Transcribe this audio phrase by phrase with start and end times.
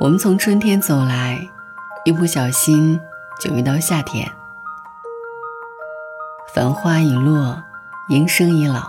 [0.00, 1.50] 我们从春天走来，
[2.04, 2.98] 一不小心
[3.40, 4.26] 就遇到夏天。
[6.54, 7.62] 繁花已落，
[8.08, 8.88] 莺声已老。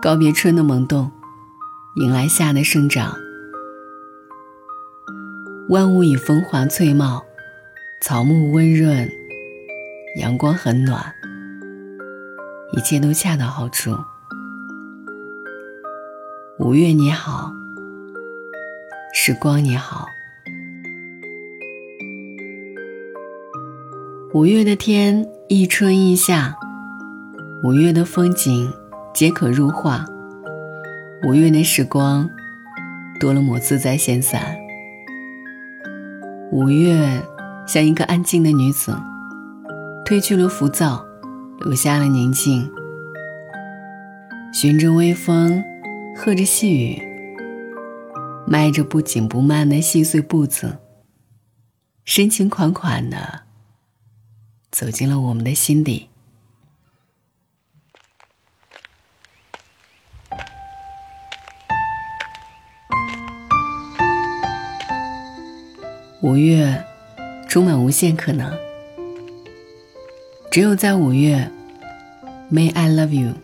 [0.00, 1.10] 告别春的萌动，
[1.96, 3.14] 迎来夏的生长。
[5.68, 7.24] 万物已风华翠茂，
[8.02, 9.10] 草木温润，
[10.20, 11.12] 阳光很暖，
[12.72, 13.96] 一切都恰到好处。
[16.60, 17.52] 五月你好，
[19.12, 20.06] 时光你好。
[24.32, 26.54] 五月的天，一春一夏；
[27.64, 28.72] 五月的风景，
[29.12, 30.04] 皆可入画。
[31.26, 32.30] 五月的时光，
[33.18, 34.56] 多了抹自在闲散。
[36.52, 37.20] 五月
[37.66, 38.96] 像一个安静的女子，
[40.06, 41.04] 褪去了浮躁，
[41.64, 42.70] 留下了宁静。
[44.52, 45.60] 循着微风，
[46.16, 47.02] 和着细雨，
[48.46, 50.78] 迈着不紧不慢的细碎步子，
[52.04, 53.42] 深情款款的。
[54.70, 56.08] 走进了我们的心底。
[66.20, 66.84] 五月
[67.48, 68.52] 充满无限可能，
[70.50, 71.48] 只有在五月
[72.50, 73.34] ，May I love you，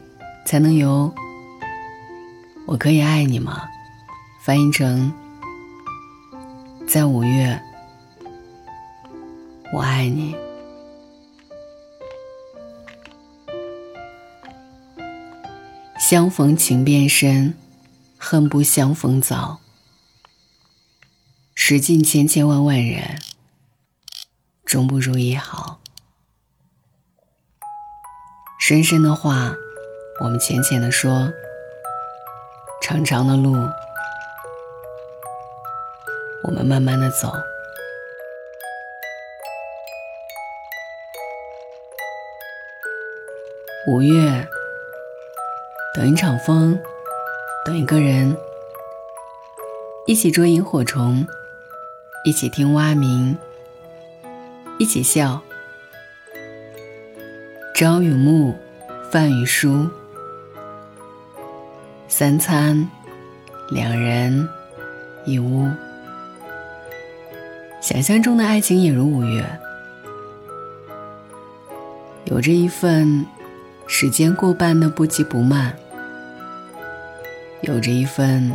[0.44, 1.14] 才能由
[2.70, 3.68] 我可以爱你吗？
[4.40, 5.12] 翻译成
[6.86, 7.60] 在五月，
[9.72, 10.36] 我爱你。
[15.98, 17.56] 相逢情变深，
[18.16, 19.58] 恨不相逢早。
[21.56, 23.18] 识尽千千万万人，
[24.64, 25.80] 终不如一好。
[28.60, 29.56] 深深的话，
[30.20, 31.32] 我们浅浅的说；
[32.90, 33.52] 长长的路，
[36.42, 37.32] 我们慢慢的走。
[43.86, 44.44] 五月。
[45.94, 46.80] 等一场风，
[47.64, 48.36] 等一个人，
[50.06, 51.24] 一起捉萤火虫，
[52.24, 53.38] 一起听蛙鸣，
[54.78, 55.40] 一起笑。
[57.72, 58.56] 朝与暮，
[59.12, 59.88] 饭与书，
[62.12, 62.86] 三餐，
[63.70, 64.46] 两人，
[65.24, 65.70] 一屋。
[67.80, 69.44] 想象中的爱情也如五月，
[72.24, 73.24] 有着一份。
[73.86, 75.76] 时间过半的不急不慢，
[77.62, 78.52] 有着一份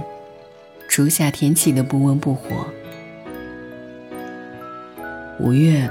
[0.87, 2.65] 初夏天气的不温不火。
[5.39, 5.89] 五月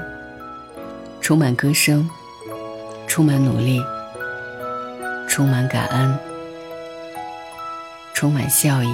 [1.21, 2.09] 充满歌声，
[3.05, 3.79] 充满努力，
[5.27, 6.17] 充满感恩，
[8.25, 8.91] 充满笑意。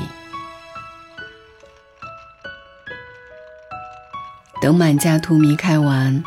[4.61, 6.21] 等满架荼蘼开完，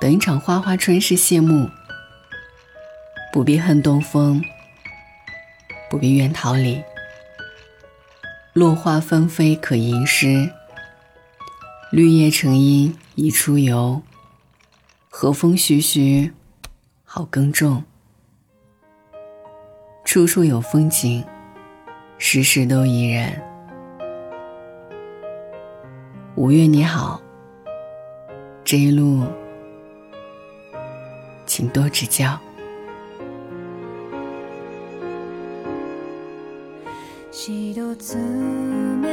[0.00, 1.68] 等一场花花春事谢幕。
[3.30, 4.42] 不必恨东风，
[5.90, 6.82] 不必怨桃李。
[8.54, 10.50] 落花纷飞可吟诗，
[11.90, 14.00] 绿叶成荫宜出游。
[15.10, 16.32] 和风徐徐，
[17.04, 17.84] 好耕种。
[20.06, 21.26] 处处有风景，
[22.22, 23.32] 时时都宜人。
[26.36, 27.18] 五月你好，
[28.62, 29.24] 这一路，
[31.46, 32.38] 请多指教。
[37.32, 39.08] 一つ目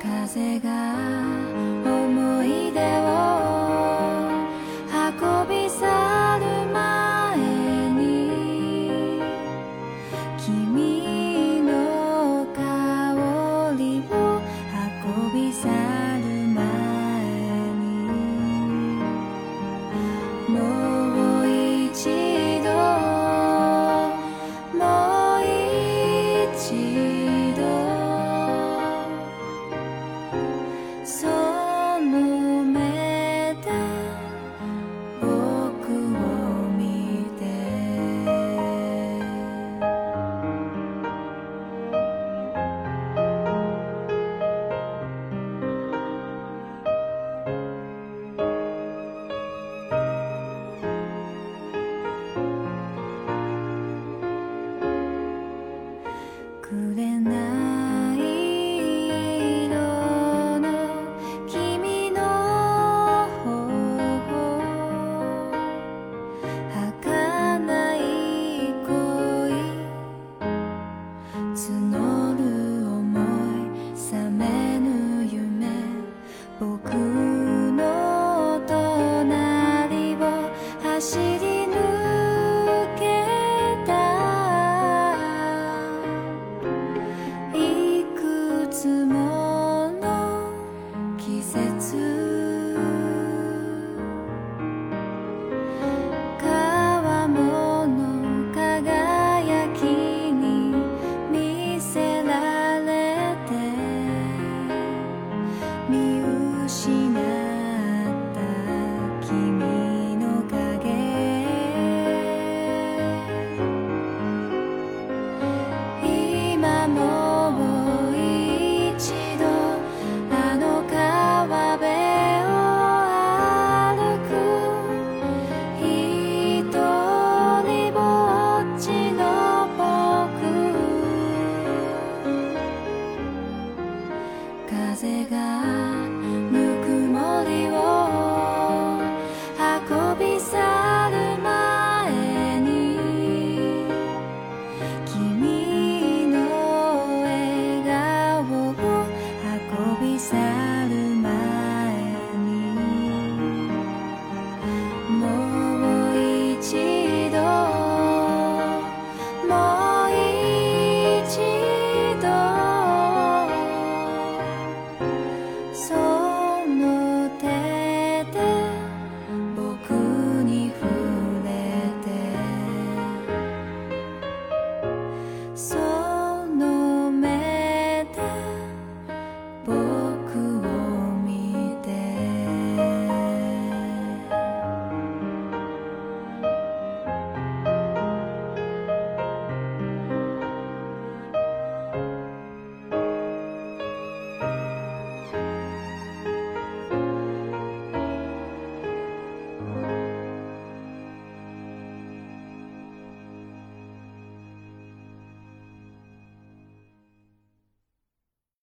[0.00, 0.68] 風が
[1.84, 3.10] 思い出を
[4.94, 7.36] 運び去る前
[7.90, 8.00] に
[10.38, 14.40] 君の香りを
[15.02, 15.87] 運びる。